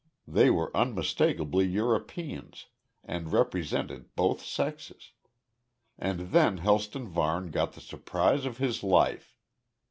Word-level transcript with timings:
They 0.27 0.49
were 0.49 0.75
unmistakably 0.75 1.67
Europeans 1.67 2.65
and 3.03 3.31
represented 3.31 4.15
both 4.15 4.43
sexes. 4.43 5.11
And 5.95 6.31
then 6.31 6.57
Helston 6.57 7.07
Varne 7.07 7.51
got 7.51 7.73
the 7.73 7.81
surprise 7.81 8.43
of 8.45 8.57
his 8.57 8.81
life. 8.81 9.37